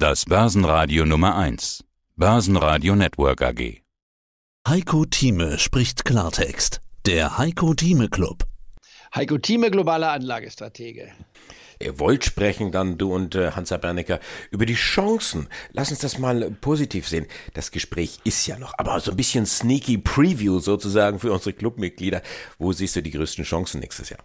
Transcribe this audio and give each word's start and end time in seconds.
Das 0.00 0.26
Börsenradio 0.26 1.04
Nummer 1.04 1.34
1. 1.34 1.82
Börsenradio 2.14 2.94
Network 2.94 3.42
AG. 3.42 3.82
Heiko 4.68 5.04
Thieme 5.04 5.58
spricht 5.58 6.04
Klartext. 6.04 6.80
Der 7.04 7.36
Heiko 7.36 7.74
Thieme 7.74 8.08
Club. 8.08 8.44
Heiko 9.12 9.38
Thieme, 9.38 9.72
globaler 9.72 10.12
Anlagestratege. 10.12 11.10
Ihr 11.80 11.98
wollt 11.98 12.24
sprechen 12.24 12.70
dann, 12.70 12.96
du 12.96 13.12
und 13.12 13.34
äh, 13.34 13.50
Hansa 13.50 13.76
Bernecker, 13.76 14.20
über 14.52 14.66
die 14.66 14.76
Chancen. 14.76 15.48
Lass 15.72 15.90
uns 15.90 15.98
das 15.98 16.16
mal 16.18 16.48
positiv 16.60 17.08
sehen. 17.08 17.26
Das 17.54 17.72
Gespräch 17.72 18.20
ist 18.22 18.46
ja 18.46 18.56
noch, 18.56 18.74
aber 18.78 19.00
so 19.00 19.10
ein 19.10 19.16
bisschen 19.16 19.46
sneaky 19.46 19.98
Preview 19.98 20.60
sozusagen 20.60 21.18
für 21.18 21.32
unsere 21.32 21.54
Clubmitglieder. 21.54 22.22
Wo 22.60 22.72
siehst 22.72 22.94
du 22.94 23.02
die 23.02 23.10
größten 23.10 23.42
Chancen 23.42 23.80
nächstes 23.80 24.10
Jahr? 24.10 24.20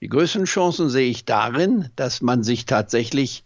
Die 0.00 0.08
größten 0.08 0.44
Chancen 0.44 0.90
sehe 0.90 1.08
ich 1.08 1.24
darin, 1.24 1.90
dass 1.96 2.20
man 2.20 2.42
sich 2.42 2.66
tatsächlich, 2.66 3.44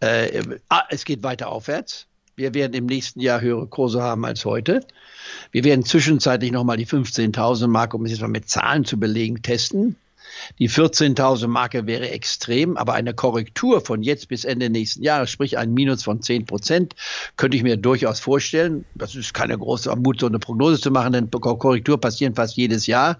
äh, 0.00 0.42
ah, 0.68 0.84
es 0.90 1.04
geht 1.04 1.22
weiter 1.22 1.48
aufwärts. 1.48 2.06
Wir 2.36 2.52
werden 2.54 2.74
im 2.74 2.86
nächsten 2.86 3.20
Jahr 3.20 3.40
höhere 3.40 3.66
Kurse 3.66 4.02
haben 4.02 4.24
als 4.24 4.44
heute. 4.44 4.84
Wir 5.52 5.62
werden 5.64 5.84
zwischenzeitlich 5.84 6.50
nochmal 6.50 6.76
die 6.76 6.86
15.000 6.86 7.68
Marke, 7.68 7.96
um 7.96 8.04
es 8.04 8.10
jetzt 8.10 8.20
mal 8.20 8.28
mit 8.28 8.48
Zahlen 8.48 8.84
zu 8.84 8.98
belegen, 8.98 9.42
testen. 9.42 9.96
Die 10.58 10.68
14.000 10.68 11.46
Marke 11.48 11.86
wäre 11.86 12.10
extrem, 12.10 12.76
aber 12.76 12.94
eine 12.94 13.14
Korrektur 13.14 13.80
von 13.80 14.02
jetzt 14.02 14.28
bis 14.28 14.44
Ende 14.44 14.70
nächsten 14.70 15.02
Jahres, 15.02 15.30
sprich 15.30 15.58
ein 15.58 15.72
Minus 15.74 16.02
von 16.02 16.22
10 16.22 16.46
Prozent, 16.46 16.94
könnte 17.36 17.56
ich 17.56 17.62
mir 17.62 17.76
durchaus 17.76 18.20
vorstellen. 18.20 18.84
Das 18.94 19.14
ist 19.14 19.34
keine 19.34 19.58
große 19.58 19.94
Mut, 19.96 20.20
so 20.20 20.26
eine 20.26 20.38
Prognose 20.38 20.80
zu 20.80 20.90
machen, 20.90 21.12
denn 21.12 21.30
Korrektur 21.30 22.00
passieren 22.00 22.34
fast 22.34 22.56
jedes 22.56 22.86
Jahr. 22.86 23.18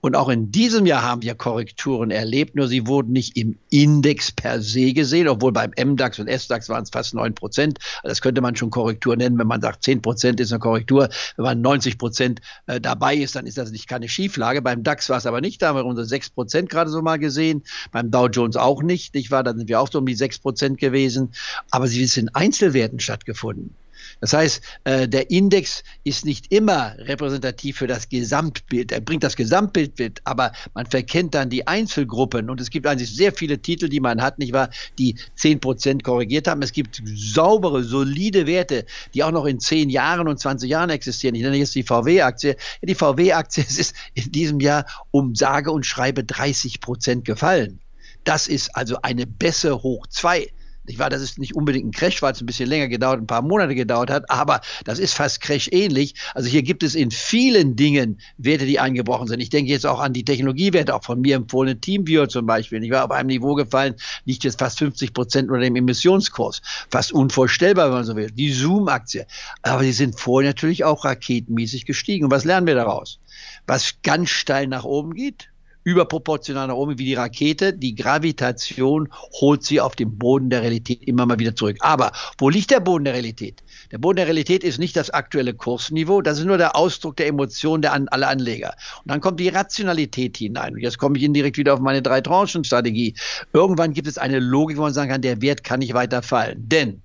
Und 0.00 0.16
auch 0.16 0.28
in 0.28 0.50
diesem 0.50 0.86
Jahr 0.86 1.02
haben 1.02 1.22
wir 1.22 1.34
Korrekturen 1.34 2.10
erlebt, 2.10 2.54
nur 2.54 2.68
sie 2.68 2.86
wurden 2.86 3.12
nicht 3.12 3.36
im 3.36 3.58
Index 3.70 4.32
per 4.32 4.60
se 4.60 4.92
gesehen, 4.92 5.28
obwohl 5.28 5.52
beim 5.52 5.72
MDAX 5.78 6.18
und 6.18 6.28
SDAX 6.28 6.68
waren 6.68 6.84
es 6.84 6.90
fast 6.90 7.14
9 7.14 7.34
Prozent. 7.34 7.78
Das 8.02 8.20
könnte 8.20 8.40
man 8.40 8.56
schon 8.56 8.70
Korrektur 8.70 9.16
nennen, 9.16 9.38
wenn 9.38 9.46
man 9.46 9.60
sagt, 9.60 9.84
10 9.84 10.02
Prozent 10.02 10.40
ist 10.40 10.52
eine 10.52 10.60
Korrektur. 10.60 11.08
Wenn 11.36 11.44
man 11.44 11.60
90 11.60 11.98
Prozent 11.98 12.40
äh, 12.66 12.80
dabei 12.80 13.16
ist, 13.16 13.36
dann 13.36 13.46
ist 13.46 13.58
das 13.58 13.70
nicht 13.70 13.88
keine 13.88 14.08
Schieflage. 14.08 14.62
Beim 14.62 14.82
DAX 14.82 15.08
war 15.08 15.18
es 15.18 15.26
aber 15.26 15.40
nicht, 15.40 15.62
da 15.62 15.74
wir 15.74 15.84
unsere 15.84 16.06
6 16.06 16.30
Prozent 16.30 16.53
Prozent 16.54 16.70
gerade 16.70 16.90
so 16.90 17.02
mal 17.02 17.18
gesehen. 17.18 17.64
Beim 17.90 18.12
Dow 18.12 18.28
Jones 18.28 18.56
auch 18.56 18.80
nicht, 18.80 19.14
nicht 19.14 19.32
wahr? 19.32 19.42
Da 19.42 19.54
sind 19.54 19.68
wir 19.68 19.80
auch 19.80 19.90
so 19.90 19.98
um 19.98 20.06
die 20.06 20.14
sechs 20.14 20.38
Prozent 20.38 20.78
gewesen. 20.78 21.32
Aber 21.70 21.88
sie 21.88 22.04
sind 22.06 22.28
in 22.28 22.34
Einzelwerten 22.34 23.00
stattgefunden. 23.00 23.74
Das 24.20 24.32
heißt, 24.32 24.62
äh, 24.84 25.08
der 25.08 25.30
Index 25.30 25.82
ist 26.04 26.24
nicht 26.24 26.52
immer 26.52 26.94
repräsentativ 26.98 27.78
für 27.78 27.86
das 27.86 28.08
Gesamtbild. 28.08 28.92
Er 28.92 29.00
bringt 29.00 29.22
das 29.22 29.36
Gesamtbild 29.36 29.98
mit, 29.98 30.20
aber 30.24 30.52
man 30.74 30.86
verkennt 30.86 31.34
dann 31.34 31.50
die 31.50 31.66
Einzelgruppen. 31.66 32.50
Und 32.50 32.60
es 32.60 32.70
gibt 32.70 32.86
eigentlich 32.86 33.14
sehr 33.14 33.32
viele 33.32 33.60
Titel, 33.60 33.88
die 33.88 34.00
man 34.00 34.22
hat, 34.22 34.38
nicht 34.38 34.52
wahr, 34.52 34.70
die 34.98 35.16
10% 35.38 36.02
korrigiert 36.02 36.48
haben. 36.48 36.62
Es 36.62 36.72
gibt 36.72 37.02
saubere, 37.04 37.82
solide 37.82 38.46
Werte, 38.46 38.86
die 39.14 39.24
auch 39.24 39.32
noch 39.32 39.46
in 39.46 39.60
10 39.60 39.90
Jahren 39.90 40.28
und 40.28 40.38
20 40.38 40.70
Jahren 40.70 40.90
existieren. 40.90 41.34
Ich 41.34 41.42
nenne 41.42 41.56
jetzt 41.56 41.74
die 41.74 41.82
VW-Aktie. 41.82 42.56
Die 42.82 42.94
VW-Aktie 42.94 43.64
ist 43.64 43.94
in 44.14 44.32
diesem 44.32 44.60
Jahr 44.60 44.86
um 45.10 45.34
sage 45.34 45.70
und 45.70 45.86
schreibe 45.86 46.22
30% 46.22 47.22
gefallen. 47.22 47.80
Das 48.24 48.46
ist 48.46 48.74
also 48.74 48.96
eine 49.02 49.26
Besse 49.26 49.82
hoch 49.82 50.06
2. 50.06 50.50
Ich 50.86 50.98
war, 50.98 51.08
das 51.08 51.22
ist 51.22 51.38
nicht 51.38 51.54
unbedingt 51.54 51.86
ein 51.86 51.92
Crash, 51.92 52.20
weil 52.20 52.32
es 52.32 52.40
ein 52.40 52.46
bisschen 52.46 52.68
länger 52.68 52.88
gedauert, 52.88 53.20
ein 53.20 53.26
paar 53.26 53.42
Monate 53.42 53.74
gedauert 53.74 54.10
hat, 54.10 54.30
aber 54.30 54.60
das 54.84 54.98
ist 54.98 55.14
fast 55.14 55.40
Crash 55.40 55.68
ähnlich. 55.72 56.14
Also 56.34 56.48
hier 56.48 56.62
gibt 56.62 56.82
es 56.82 56.94
in 56.94 57.10
vielen 57.10 57.74
Dingen 57.74 58.20
Werte, 58.36 58.66
die 58.66 58.78
eingebrochen 58.78 59.26
sind. 59.26 59.40
Ich 59.40 59.48
denke 59.48 59.70
jetzt 59.70 59.86
auch 59.86 60.00
an 60.00 60.12
die 60.12 60.24
Technologiewerte, 60.24 60.94
auch 60.94 61.04
von 61.04 61.20
mir 61.20 61.36
empfohlene 61.36 61.80
Teamviewer 61.80 62.28
zum 62.28 62.46
Beispiel. 62.46 62.82
Ich 62.84 62.90
war 62.90 63.04
auf 63.04 63.10
einem 63.10 63.28
Niveau 63.28 63.54
gefallen, 63.54 63.94
liegt 64.24 64.44
jetzt 64.44 64.58
fast 64.58 64.78
50 64.78 65.14
Prozent 65.14 65.48
unter 65.48 65.62
dem 65.62 65.76
Emissionskurs. 65.76 66.60
Fast 66.90 67.12
unvorstellbar, 67.12 67.86
wenn 67.86 67.94
man 67.94 68.04
so 68.04 68.16
will. 68.16 68.30
Die 68.30 68.52
Zoom-Aktie. 68.52 69.26
Aber 69.62 69.82
die 69.82 69.92
sind 69.92 70.20
vorher 70.20 70.50
natürlich 70.50 70.84
auch 70.84 71.04
raketenmäßig 71.04 71.86
gestiegen. 71.86 72.26
Und 72.26 72.30
was 72.30 72.44
lernen 72.44 72.66
wir 72.66 72.74
daraus? 72.74 73.20
Was 73.66 73.94
ganz 74.02 74.30
steil 74.30 74.66
nach 74.66 74.84
oben 74.84 75.14
geht, 75.14 75.48
überproportional 75.84 76.68
nach 76.68 76.74
oben 76.74 76.98
wie 76.98 77.04
die 77.04 77.14
Rakete. 77.14 77.72
Die 77.72 77.94
Gravitation 77.94 79.08
holt 79.40 79.62
sie 79.62 79.80
auf 79.80 79.94
dem 79.94 80.18
Boden 80.18 80.50
der 80.50 80.62
Realität 80.62 81.02
immer 81.04 81.26
mal 81.26 81.38
wieder 81.38 81.54
zurück. 81.54 81.76
Aber 81.80 82.12
wo 82.38 82.48
liegt 82.48 82.70
der 82.70 82.80
Boden 82.80 83.04
der 83.04 83.14
Realität? 83.14 83.62
Der 83.92 83.98
Boden 83.98 84.16
der 84.16 84.26
Realität 84.26 84.64
ist 84.64 84.78
nicht 84.78 84.96
das 84.96 85.10
aktuelle 85.10 85.54
Kursniveau, 85.54 86.22
das 86.22 86.38
ist 86.38 86.46
nur 86.46 86.58
der 86.58 86.74
Ausdruck 86.74 87.16
der 87.16 87.28
Emotionen 87.28 87.82
der 87.82 87.92
an, 87.92 88.08
aller 88.08 88.28
Anleger. 88.28 88.74
Und 89.02 89.10
dann 89.10 89.20
kommt 89.20 89.38
die 89.38 89.48
Rationalität 89.48 90.36
hinein. 90.38 90.74
Und 90.74 90.80
jetzt 90.80 90.98
komme 90.98 91.18
ich 91.18 91.22
indirekt 91.22 91.58
wieder 91.58 91.74
auf 91.74 91.80
meine 91.80 92.02
drei 92.02 92.20
Tranchen-Strategie. 92.20 93.14
Irgendwann 93.52 93.92
gibt 93.92 94.08
es 94.08 94.18
eine 94.18 94.40
Logik, 94.40 94.78
wo 94.78 94.82
man 94.82 94.94
sagen 94.94 95.10
kann, 95.10 95.22
der 95.22 95.42
Wert 95.42 95.62
kann 95.62 95.80
nicht 95.80 95.94
weiter 95.94 96.22
fallen. 96.22 96.68
Denn 96.68 97.03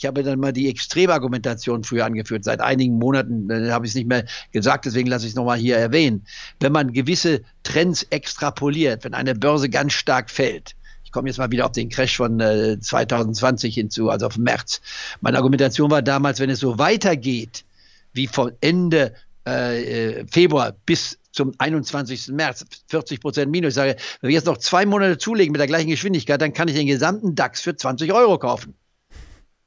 ich 0.00 0.06
habe 0.06 0.22
dann 0.22 0.40
mal 0.40 0.54
die 0.54 0.70
Extremargumentation 0.70 1.84
früher 1.84 2.06
angeführt. 2.06 2.44
Seit 2.44 2.62
einigen 2.62 2.98
Monaten 2.98 3.50
äh, 3.50 3.70
habe 3.70 3.84
ich 3.84 3.92
es 3.92 3.94
nicht 3.94 4.08
mehr 4.08 4.24
gesagt, 4.50 4.86
deswegen 4.86 5.10
lasse 5.10 5.26
ich 5.26 5.32
es 5.32 5.36
nochmal 5.36 5.58
hier 5.58 5.76
erwähnen. 5.76 6.24
Wenn 6.58 6.72
man 6.72 6.94
gewisse 6.94 7.42
Trends 7.64 8.04
extrapoliert, 8.04 9.04
wenn 9.04 9.12
eine 9.12 9.34
Börse 9.34 9.68
ganz 9.68 9.92
stark 9.92 10.30
fällt, 10.30 10.74
ich 11.04 11.12
komme 11.12 11.28
jetzt 11.28 11.36
mal 11.36 11.50
wieder 11.50 11.66
auf 11.66 11.72
den 11.72 11.90
Crash 11.90 12.16
von 12.16 12.40
äh, 12.40 12.80
2020 12.80 13.74
hinzu, 13.74 14.08
also 14.08 14.26
auf 14.26 14.38
März. 14.38 14.80
Meine 15.20 15.36
Argumentation 15.36 15.90
war 15.90 16.00
damals, 16.00 16.40
wenn 16.40 16.48
es 16.48 16.60
so 16.60 16.78
weitergeht, 16.78 17.64
wie 18.14 18.26
von 18.26 18.52
Ende 18.62 19.12
äh, 19.44 20.24
Februar 20.30 20.74
bis 20.86 21.18
zum 21.32 21.52
21. 21.58 22.28
März 22.28 22.64
40 22.88 23.20
Prozent 23.20 23.50
Minus. 23.50 23.70
Ich 23.70 23.74
sage, 23.74 23.96
wenn 24.22 24.28
wir 24.28 24.34
jetzt 24.34 24.46
noch 24.46 24.56
zwei 24.56 24.86
Monate 24.86 25.18
zulegen 25.18 25.52
mit 25.52 25.60
der 25.60 25.66
gleichen 25.66 25.90
Geschwindigkeit, 25.90 26.40
dann 26.40 26.54
kann 26.54 26.68
ich 26.68 26.74
den 26.74 26.86
gesamten 26.86 27.34
DAX 27.34 27.60
für 27.60 27.76
20 27.76 28.14
Euro 28.14 28.38
kaufen. 28.38 28.74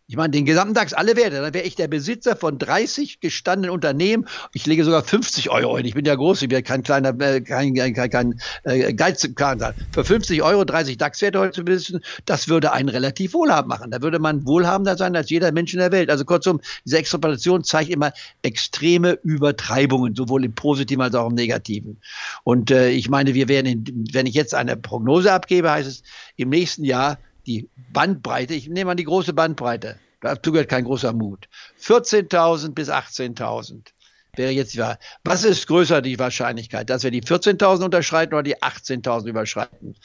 Ich 0.07 0.17
meine, 0.17 0.31
den 0.31 0.43
gesamten 0.43 0.73
DAX, 0.73 0.91
alle 0.91 1.15
Werte, 1.15 1.37
dann 1.39 1.53
wäre 1.53 1.65
ich 1.65 1.75
der 1.75 1.87
Besitzer 1.87 2.35
von 2.35 2.57
30 2.57 3.21
gestandenen 3.21 3.71
Unternehmen. 3.71 4.27
Ich 4.53 4.65
lege 4.65 4.83
sogar 4.83 5.01
50 5.01 5.49
Euro 5.49 5.77
hin. 5.77 5.85
Ich 5.85 5.93
bin 5.93 6.03
ja 6.03 6.13
groß, 6.13 6.41
ich 6.41 6.49
bin 6.49 6.57
ja 6.57 6.61
kein 6.61 6.83
kleiner, 6.83 7.17
äh, 7.21 7.39
kein, 7.39 7.73
kein, 7.73 8.09
kein 8.09 8.39
äh, 8.63 8.93
Geizkran. 8.93 9.73
Für 9.93 10.03
50 10.03 10.43
Euro 10.43 10.65
30 10.65 10.97
DAX-Werte 10.97 11.39
heute 11.39 11.53
zu 11.53 11.63
besitzen, 11.63 12.01
das 12.25 12.49
würde 12.49 12.73
einen 12.73 12.89
relativ 12.89 13.33
wohlhabend 13.33 13.69
machen. 13.69 13.91
Da 13.91 14.01
würde 14.01 14.19
man 14.19 14.45
wohlhabender 14.45 14.97
sein 14.97 15.15
als 15.15 15.29
jeder 15.29 15.53
Mensch 15.53 15.73
in 15.73 15.79
der 15.79 15.93
Welt. 15.93 16.09
Also 16.09 16.25
kurzum, 16.25 16.59
diese 16.83 16.97
Extrapolation 16.97 17.63
zeigt 17.63 17.89
immer 17.89 18.11
extreme 18.41 19.13
Übertreibungen, 19.23 20.15
sowohl 20.15 20.43
im 20.43 20.53
Positiven 20.53 21.01
als 21.01 21.15
auch 21.15 21.29
im 21.29 21.35
Negativen. 21.35 22.01
Und 22.43 22.71
äh, 22.71 22.89
ich 22.89 23.09
meine, 23.09 23.33
wir 23.33 23.47
werden, 23.47 23.67
in, 23.67 24.07
wenn 24.11 24.25
ich 24.25 24.35
jetzt 24.35 24.53
eine 24.53 24.75
Prognose 24.75 25.31
abgebe, 25.31 25.71
heißt 25.71 25.87
es, 25.87 26.03
im 26.35 26.49
nächsten 26.49 26.83
Jahr 26.83 27.19
die 27.45 27.69
Bandbreite, 27.91 28.53
ich 28.53 28.67
nehme 28.67 28.91
an 28.91 28.97
die 28.97 29.03
große 29.03 29.33
Bandbreite, 29.33 29.99
dazu 30.21 30.51
gehört 30.51 30.69
kein 30.69 30.85
großer 30.85 31.13
Mut, 31.13 31.47
14.000 31.81 32.73
bis 32.73 32.89
18.000 32.89 33.93
wäre 34.35 34.51
jetzt 34.51 34.73
die 34.73 34.79
Wahrheit. 34.79 34.99
Was 35.23 35.43
ist 35.43 35.67
größer 35.67 36.01
die 36.01 36.17
Wahrscheinlichkeit, 36.17 36.89
dass 36.89 37.03
wir 37.03 37.11
die 37.11 37.21
14.000 37.21 37.83
unterschreiten 37.83 38.33
oder 38.33 38.43
die 38.43 38.57
18.000 38.57 39.27
überschreiten? 39.27 39.95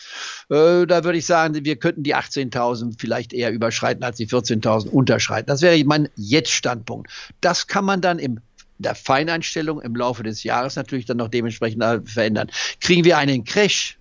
Äh, 0.51 0.87
da 0.87 1.05
würde 1.05 1.19
ich 1.19 1.27
sagen, 1.27 1.65
wir 1.65 1.77
könnten 1.77 2.03
die 2.03 2.15
18.000 2.15 2.97
vielleicht 2.99 3.33
eher 3.33 3.51
überschreiten 3.51 4.05
als 4.05 4.19
die 4.19 4.29
14.000 4.29 4.89
unterschreiten. 4.89 5.47
Das 5.47 5.63
wäre 5.63 5.83
mein 5.85 6.09
Jetzt-Standpunkt. 6.17 7.11
Das 7.41 7.67
kann 7.67 7.85
man 7.85 8.01
dann 8.01 8.19
im 8.19 8.41
der 8.81 8.95
Feineinstellung 8.95 9.81
im 9.81 9.97
Laufe 9.97 10.23
des 10.23 10.45
Jahres 10.45 10.77
natürlich 10.77 11.05
dann 11.05 11.17
noch 11.17 11.29
dementsprechend 11.29 12.09
verändern. 12.09 12.49
Kriegen 12.81 13.05
wir 13.05 13.19
einen 13.19 13.43
Crash, 13.43 13.98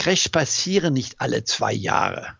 Crash 0.00 0.30
passieren 0.30 0.94
nicht 0.94 1.20
alle 1.20 1.44
zwei 1.44 1.74
Jahre. 1.74 2.38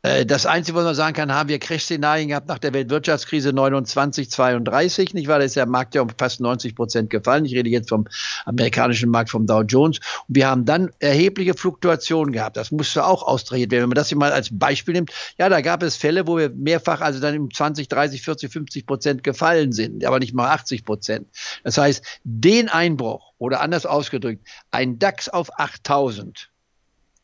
Äh, 0.00 0.24
das 0.24 0.46
Einzige, 0.46 0.74
was 0.78 0.84
man 0.84 0.94
sagen 0.94 1.14
kann, 1.14 1.30
haben 1.30 1.50
wir 1.50 1.58
Crash-Szenarien 1.58 2.28
gehabt 2.28 2.48
nach 2.48 2.58
der 2.58 2.72
Weltwirtschaftskrise 2.72 3.52
29, 3.52 4.30
32, 4.30 5.12
nicht 5.12 5.28
wahr? 5.28 5.38
Da 5.38 5.44
ist 5.44 5.54
der 5.54 5.66
Markt 5.66 5.94
ja 5.94 6.00
um 6.00 6.08
fast 6.16 6.40
90 6.40 6.74
Prozent 6.74 7.10
gefallen. 7.10 7.44
Ich 7.44 7.54
rede 7.54 7.68
jetzt 7.68 7.90
vom 7.90 8.06
amerikanischen 8.46 9.10
Markt, 9.10 9.28
vom 9.28 9.46
Dow 9.46 9.60
Jones. 9.60 9.98
Und 10.28 10.34
wir 10.34 10.46
haben 10.46 10.64
dann 10.64 10.88
erhebliche 10.98 11.52
Fluktuationen 11.52 12.32
gehabt. 12.32 12.56
Das 12.56 12.72
musste 12.72 13.04
auch 13.04 13.22
austrahiert 13.22 13.70
werden. 13.70 13.82
Wenn 13.82 13.90
man 13.90 13.96
das 13.96 14.08
hier 14.08 14.16
mal 14.16 14.32
als 14.32 14.48
Beispiel 14.50 14.94
nimmt, 14.94 15.12
ja, 15.36 15.50
da 15.50 15.60
gab 15.60 15.82
es 15.82 15.96
Fälle, 15.96 16.26
wo 16.26 16.38
wir 16.38 16.48
mehrfach, 16.48 17.02
also 17.02 17.20
dann 17.20 17.34
im 17.34 17.52
20, 17.52 17.86
30, 17.86 18.22
40, 18.22 18.50
50 18.50 18.86
Prozent 18.86 19.22
gefallen 19.22 19.72
sind, 19.72 20.06
aber 20.06 20.20
nicht 20.20 20.32
mal 20.32 20.48
80 20.48 20.86
Prozent. 20.86 21.28
Das 21.64 21.76
heißt, 21.76 22.02
den 22.24 22.70
Einbruch 22.70 23.34
oder 23.36 23.60
anders 23.60 23.84
ausgedrückt, 23.84 24.48
ein 24.70 24.98
DAX 24.98 25.28
auf 25.28 25.60
8000 25.60 26.48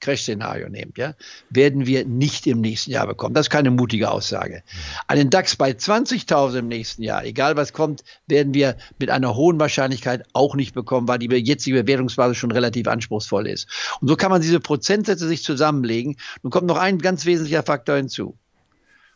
Crash-Szenario 0.00 0.69
nehmt, 0.69 0.99
ja, 0.99 1.15
werden 1.50 1.87
wir 1.87 2.05
nicht 2.05 2.47
im 2.47 2.61
nächsten 2.61 2.91
Jahr 2.91 3.06
bekommen. 3.06 3.35
Das 3.35 3.47
ist 3.47 3.50
keine 3.50 3.71
mutige 3.71 4.11
Aussage. 4.11 4.62
Einen 5.06 5.31
DAX 5.31 5.56
bei 5.56 5.71
20.000 5.71 6.59
im 6.59 6.69
nächsten 6.69 7.03
Jahr, 7.03 7.25
egal 7.25 7.56
was 7.56 7.73
kommt, 7.73 8.05
werden 8.27 8.55
wir 8.55 8.77
mit 8.99 9.11
einer 9.11 9.35
hohen 9.35 9.59
Wahrscheinlichkeit 9.59 10.25
auch 10.33 10.55
nicht 10.55 10.75
bekommen, 10.75 11.09
weil 11.09 11.19
die 11.19 11.29
jetzige 11.29 11.83
Bewertungsbasis 11.83 12.37
schon 12.37 12.53
relativ 12.53 12.87
anspruchsvoll 12.89 13.47
ist. 13.47 13.69
Und 14.00 14.09
so 14.09 14.17
kann 14.17 14.31
man 14.31 14.43
diese 14.43 14.61
Prozentsätze 14.61 15.27
sich 15.27 15.43
zusammenlegen. 15.43 16.17
Nun 16.43 16.50
kommt 16.50 16.67
noch 16.67 16.79
ein 16.79 16.99
ganz 16.99 17.27
wesentlicher 17.27 17.62
Faktor 17.62 17.97
hinzu. 17.97 18.39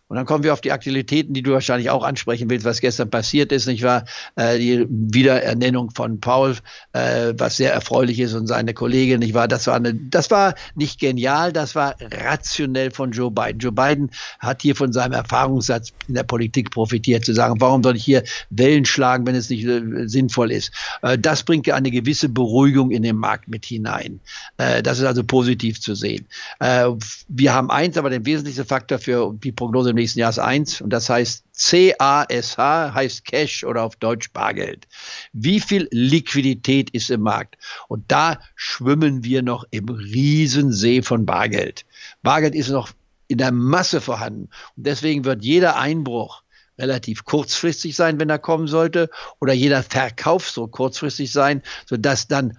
Und 0.09 0.17
dann 0.17 0.27
kommen 0.27 0.45
wir 0.45 0.53
auf 0.53 0.61
die 0.61 0.73
Aktualitäten, 0.73 1.33
die 1.33 1.43
du 1.43 1.53
wahrscheinlich 1.53 1.89
auch 1.89 2.05
ansprechen 2.05 2.51
willst, 2.51 2.67
was 2.67 2.83
gestern 2.83 3.09
passiert 3.09 3.51
ist, 3.51 3.67
nicht 3.67 3.83
wahr? 3.83 4.05
Äh, 4.37 4.59
die 4.59 4.87
Wiederernennung 4.89 5.91
von 5.91 6.21
Paul, 6.21 6.57
äh, 6.93 7.33
was 7.39 7.57
sehr 7.57 7.73
erfreulich 7.73 8.21
ist 8.21 8.35
und 8.35 8.47
seine 8.47 8.75
Kollegin, 8.75 9.21
nicht 9.21 9.33
wahr? 9.33 9.49
Das 9.49 9.67
war 9.67 9.77
eine, 9.77 9.95
das 9.95 10.31
war 10.31 10.55
nicht 10.75 11.01
genial, 11.01 11.53
das 11.53 11.75
war 11.75 11.97
rationell 12.01 12.91
von 12.91 13.13
Joe 13.13 13.31
Biden. 13.31 13.59
Joe 13.59 13.73
Biden 13.73 14.11
hat 14.39 14.61
hier 14.61 14.77
von 14.77 14.93
seinem 14.93 15.13
Erfahrungssatz 15.13 15.93
in 16.09 16.15
der 16.15 16.25
Politik 16.25 16.73
profitiert, 16.73 17.25
zu 17.25 17.33
sagen, 17.33 17.59
warum 17.61 17.83
soll 17.83 17.97
ich 17.97 18.05
hier 18.05 18.23
Wellen 18.51 18.85
schlagen, 18.85 19.27
wenn 19.27 19.35
es 19.35 19.49
nicht 19.49 19.65
äh, 19.65 20.09
sinnvoll 20.09 20.53
ist? 20.53 20.73
Äh, 21.01 21.19
das 21.19 21.43
bringt 21.43 21.67
ja 21.67 21.75
eine 21.75 21.91
gewisse 21.91 22.29
Beruhigung 22.29 22.91
in 22.91 23.03
den 23.03 23.17
Markt 23.17 23.49
mit 23.49 23.65
hinein. 23.65 24.21
Äh, 24.59 24.83
das 24.83 24.99
ist 24.99 25.07
also 25.07 25.25
positiv 25.25 25.81
zu 25.81 25.95
sehen. 25.95 26.27
Äh, 26.61 26.89
wir 27.29 27.55
haben 27.55 27.71
eins, 27.71 27.97
aber 27.97 28.11
der 28.11 28.27
wesentlichste 28.27 28.67
Faktor 28.67 28.99
für 28.99 29.35
die 29.43 29.53
Prognose 29.53 29.89
im 29.89 30.02
nächsten 30.03 30.21
Jahr 30.21 30.31
ist 30.31 30.39
eins 30.39 30.81
und 30.81 30.91
das 30.91 31.09
heißt 31.09 31.45
CASH 31.57 32.59
heißt 32.59 33.25
Cash 33.25 33.65
oder 33.65 33.83
auf 33.83 33.97
Deutsch 33.97 34.33
Bargeld. 34.33 34.87
Wie 35.33 35.61
viel 35.61 35.89
Liquidität 35.91 36.91
ist 36.91 37.11
im 37.11 37.23
Markt? 37.23 37.57
Und 37.89 38.11
da 38.11 38.41
schwimmen 38.55 39.25
wir 39.25 39.43
noch 39.43 39.65
im 39.71 39.89
Riesensee 39.89 41.03
von 41.03 41.25
Bargeld. 41.25 41.85
Bargeld 42.23 42.55
ist 42.55 42.69
noch 42.69 42.91
in 43.29 43.39
der 43.39 43.53
Masse 43.53 44.01
vorhanden 44.01 44.49
und 44.77 44.87
deswegen 44.87 45.25
wird 45.25 45.45
jeder 45.45 45.77
Einbruch 45.77 46.43
relativ 46.79 47.25
kurzfristig 47.25 47.95
sein, 47.95 48.19
wenn 48.19 48.31
er 48.31 48.39
kommen 48.39 48.67
sollte, 48.67 49.09
oder 49.41 49.53
jeder 49.53 49.83
Verkauf 49.83 50.51
so 50.51 50.67
kurzfristig 50.67 51.31
sein, 51.31 51.63
sodass 51.87 52.29
dann 52.29 52.59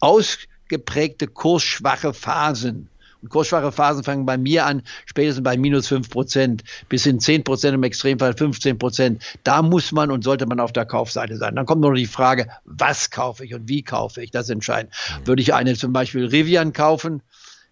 ausgeprägte 0.00 1.28
kursschwache 1.28 2.12
Phasen 2.12 2.90
kursschwache 3.28 3.72
Phasen 3.72 4.04
fangen 4.04 4.26
bei 4.26 4.38
mir 4.38 4.66
an, 4.66 4.82
spätestens 5.06 5.44
bei 5.44 5.56
minus 5.56 5.88
fünf 5.88 6.10
Prozent, 6.10 6.64
bis 6.88 7.04
hin 7.04 7.20
zehn 7.20 7.44
Prozent, 7.44 7.74
im 7.74 7.82
Extremfall 7.82 8.34
15 8.36 8.78
Prozent. 8.78 9.22
Da 9.42 9.62
muss 9.62 9.92
man 9.92 10.10
und 10.10 10.24
sollte 10.24 10.46
man 10.46 10.60
auf 10.60 10.72
der 10.72 10.86
Kaufseite 10.86 11.36
sein. 11.36 11.54
Dann 11.54 11.66
kommt 11.66 11.80
noch 11.80 11.92
die 11.92 12.06
Frage, 12.06 12.48
was 12.64 13.10
kaufe 13.10 13.44
ich 13.44 13.54
und 13.54 13.68
wie 13.68 13.82
kaufe 13.82 14.22
ich? 14.22 14.30
Das 14.30 14.50
entscheidend. 14.50 14.92
Mhm. 15.20 15.26
Würde 15.26 15.42
ich 15.42 15.54
eine 15.54 15.74
zum 15.74 15.92
Beispiel 15.92 16.26
Rivian 16.26 16.72
kaufen, 16.72 17.22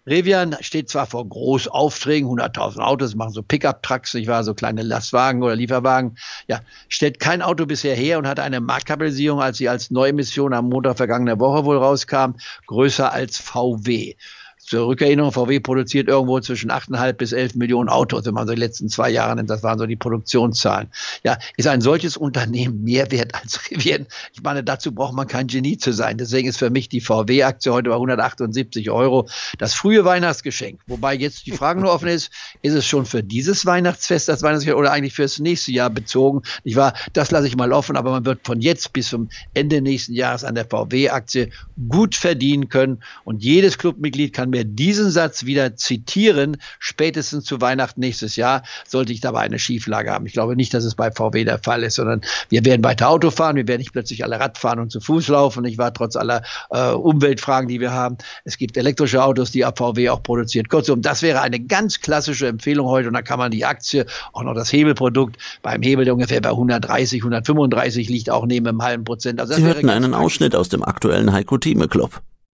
Rivian 0.05 0.57
steht 0.59 0.89
zwar 0.89 1.05
vor 1.05 1.27
Großaufträgen, 1.27 2.29
100.000 2.29 2.79
Autos, 2.79 3.15
machen 3.15 3.31
so 3.31 3.41
Pickup-Trucks, 3.41 4.13
nicht 4.15 4.27
wahr, 4.27 4.43
so 4.43 4.53
kleine 4.53 4.83
Lastwagen 4.83 5.41
oder 5.41 5.55
Lieferwagen. 5.55 6.17
Ja, 6.47 6.59
stellt 6.89 7.21
kein 7.21 7.41
Auto 7.41 7.65
bisher 7.65 7.95
her 7.95 8.17
und 8.17 8.27
hat 8.27 8.39
eine 8.39 8.59
Marktkapitalisierung, 8.59 9.41
als 9.41 9.57
sie 9.57 9.69
als 9.69 9.91
Neuemission 9.91 10.53
am 10.53 10.67
Montag 10.67 10.97
vergangener 10.97 11.39
Woche 11.39 11.63
wohl 11.63 11.77
rauskam, 11.77 12.33
größer 12.67 13.13
als 13.13 13.37
VW 13.37 14.15
zur 14.65 14.87
Rückerinnerung, 14.87 15.31
VW 15.31 15.59
produziert 15.59 16.07
irgendwo 16.07 16.39
zwischen 16.39 16.71
8,5 16.71 17.13
bis 17.13 17.31
11 17.33 17.55
Millionen 17.55 17.89
Autos, 17.89 18.25
wenn 18.25 18.33
man 18.33 18.47
so 18.47 18.53
die 18.53 18.59
letzten 18.59 18.89
zwei 18.89 19.09
Jahre 19.09 19.35
nimmt. 19.35 19.49
Das 19.49 19.63
waren 19.63 19.77
so 19.77 19.85
die 19.85 19.95
Produktionszahlen. 19.95 20.89
Ja, 21.23 21.37
ist 21.57 21.67
ein 21.67 21.81
solches 21.81 22.15
Unternehmen 22.15 22.83
mehr 22.83 23.11
wert 23.11 23.35
als 23.35 23.69
Rivian? 23.69 24.07
Ich 24.33 24.41
meine, 24.41 24.63
dazu 24.63 24.93
braucht 24.93 25.13
man 25.13 25.27
kein 25.27 25.47
Genie 25.47 25.77
zu 25.77 25.91
sein. 25.91 26.17
Deswegen 26.17 26.47
ist 26.47 26.57
für 26.57 26.69
mich 26.69 26.87
die 26.87 27.01
VW-Aktie 27.01 27.73
heute 27.73 27.89
bei 27.89 27.95
178 27.95 28.89
Euro 28.89 29.27
das 29.57 29.73
frühe 29.73 30.05
Weihnachtsgeschenk. 30.05 30.79
Wobei 30.87 31.15
jetzt 31.15 31.45
die 31.45 31.51
Frage 31.51 31.81
nur 31.81 31.91
offen 31.91 32.07
ist, 32.07 32.31
ist 32.61 32.73
es 32.73 32.85
schon 32.85 33.05
für 33.05 33.21
dieses 33.21 33.65
Weihnachtsfest 33.65 34.29
das 34.29 34.43
Weihnachtsgeschenk 34.43 34.79
oder 34.79 34.91
eigentlich 34.91 35.13
fürs 35.13 35.39
nächste 35.39 35.71
Jahr 35.73 35.89
bezogen? 35.89 36.41
Ich 36.63 36.75
war, 36.75 36.93
das 37.11 37.31
lasse 37.31 37.47
ich 37.47 37.57
mal 37.57 37.73
offen, 37.73 37.97
aber 37.97 38.11
man 38.11 38.25
wird 38.25 38.45
von 38.45 38.61
jetzt 38.61 38.93
bis 38.93 39.09
zum 39.09 39.29
Ende 39.53 39.81
nächsten 39.81 40.13
Jahres 40.13 40.43
an 40.45 40.55
der 40.55 40.65
VW-Aktie 40.65 41.49
gut 41.89 42.15
verdienen 42.15 42.69
können 42.69 43.03
und 43.25 43.43
jedes 43.43 43.77
Clubmitglied 43.77 44.31
kann 44.31 44.52
mir 44.53 44.63
diesen 44.63 45.11
Satz 45.11 45.45
wieder 45.45 45.75
zitieren, 45.75 46.57
spätestens 46.79 47.43
zu 47.43 47.59
Weihnachten 47.59 47.99
nächstes 47.99 48.35
Jahr, 48.35 48.63
sollte 48.87 49.11
ich 49.11 49.19
dabei 49.19 49.41
eine 49.41 49.59
Schieflage 49.59 50.11
haben. 50.11 50.25
Ich 50.25 50.33
glaube 50.33 50.55
nicht, 50.55 50.73
dass 50.73 50.85
es 50.85 50.95
bei 50.95 51.11
VW 51.11 51.43
der 51.43 51.59
Fall 51.59 51.83
ist, 51.83 51.95
sondern 51.95 52.21
wir 52.49 52.63
werden 52.63 52.83
weiter 52.83 53.09
Auto 53.09 53.31
fahren, 53.31 53.55
wir 53.55 53.67
werden 53.67 53.79
nicht 53.79 53.91
plötzlich 53.91 54.23
alle 54.23 54.39
Rad 54.39 54.57
fahren 54.57 54.79
und 54.79 54.91
zu 54.91 55.01
Fuß 55.01 55.27
laufen. 55.27 55.65
Ich 55.65 55.77
war 55.77 55.93
trotz 55.93 56.15
aller 56.15 56.43
äh, 56.69 56.91
Umweltfragen, 56.91 57.67
die 57.67 57.79
wir 57.79 57.91
haben. 57.91 58.17
Es 58.45 58.57
gibt 58.57 58.77
elektrische 58.77 59.23
Autos, 59.23 59.51
die 59.51 59.63
VW 59.63 60.09
auch 60.09 60.23
produziert. 60.23 60.69
Kurzum, 60.69 61.01
das 61.01 61.21
wäre 61.21 61.41
eine 61.41 61.59
ganz 61.59 61.99
klassische 61.99 62.47
Empfehlung 62.47 62.87
heute 62.87 63.07
und 63.07 63.13
da 63.13 63.21
kann 63.21 63.39
man 63.39 63.51
die 63.51 63.65
Aktie, 63.65 64.05
auch 64.31 64.43
noch 64.43 64.53
das 64.53 64.71
Hebelprodukt 64.71 65.37
beim 65.61 65.81
Hebel, 65.81 66.05
der 66.05 66.13
ungefähr 66.13 66.41
bei 66.41 66.49
130, 66.49 67.21
135 67.21 68.09
liegt, 68.09 68.29
auch 68.29 68.45
neben 68.45 68.67
einem 68.67 68.81
halben 68.81 69.03
Prozent. 69.03 69.39
Also 69.39 69.53
Sie 69.53 69.63
hörten 69.63 69.89
einen 69.89 70.13
Ausschnitt 70.13 70.55
aus 70.55 70.69
dem 70.69 70.83
aktuellen 70.83 71.31
Heiko 71.33 71.57
Thieme 71.57 71.87
Club. 71.87 72.21